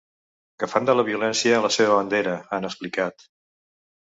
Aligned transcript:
Que 0.61 0.69
fan 0.71 0.87
de 0.89 0.95
la 0.99 1.03
violència 1.09 1.61
la 1.67 1.71
seva 1.75 1.99
bandera, 1.99 2.35
han 2.59 2.67
explicat. 2.71 3.31